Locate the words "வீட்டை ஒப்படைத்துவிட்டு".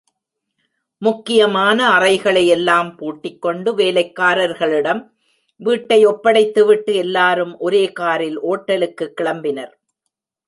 5.61-6.93